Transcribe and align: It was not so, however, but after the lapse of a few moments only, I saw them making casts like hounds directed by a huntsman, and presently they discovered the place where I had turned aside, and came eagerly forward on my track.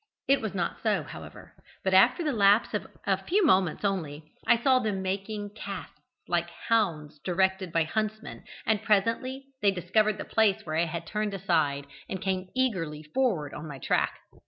It 0.27 0.41
was 0.41 0.55
not 0.55 0.81
so, 0.81 1.03
however, 1.03 1.53
but 1.83 1.93
after 1.93 2.23
the 2.23 2.33
lapse 2.33 2.73
of 2.73 2.87
a 3.05 3.23
few 3.23 3.45
moments 3.45 3.85
only, 3.85 4.31
I 4.47 4.57
saw 4.59 4.79
them 4.79 5.03
making 5.03 5.51
casts 5.53 6.01
like 6.27 6.49
hounds 6.49 7.19
directed 7.19 7.71
by 7.71 7.81
a 7.81 7.85
huntsman, 7.85 8.43
and 8.65 8.81
presently 8.81 9.45
they 9.61 9.69
discovered 9.69 10.17
the 10.17 10.25
place 10.25 10.65
where 10.65 10.75
I 10.77 10.85
had 10.85 11.05
turned 11.05 11.35
aside, 11.35 11.85
and 12.09 12.19
came 12.19 12.49
eagerly 12.55 13.03
forward 13.13 13.53
on 13.53 13.67
my 13.67 13.77
track. 13.77 14.17